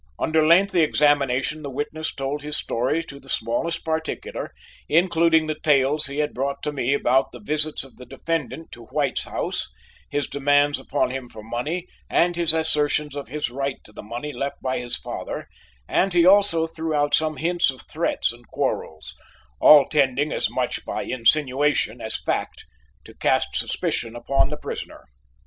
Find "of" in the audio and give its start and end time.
7.83-7.97, 13.15-13.27, 17.69-17.83